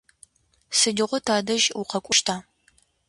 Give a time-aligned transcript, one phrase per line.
[0.77, 2.35] Сыдигъо тадэжь укъэкӏощта?